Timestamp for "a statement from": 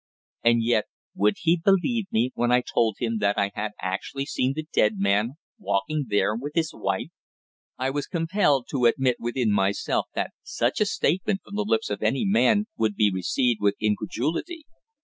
10.81-11.53